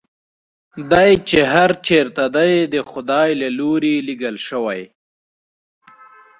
دی 0.91 1.11
چې 1.29 1.39
هر 1.53 1.71
چېرته 1.87 2.23
دی 2.35 2.53
د 2.73 2.75
خدای 2.91 3.29
له 3.41 3.49
لوري 3.59 3.95
لېږل 4.07 4.37
شوی. 4.47 4.81